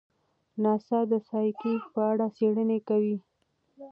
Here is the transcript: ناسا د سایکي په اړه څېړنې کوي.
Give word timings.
ناسا 0.63 0.99
د 1.11 1.13
سایکي 1.29 1.73
په 1.93 1.99
اړه 2.11 2.25
څېړنې 2.35 2.79
کوي. 2.89 3.17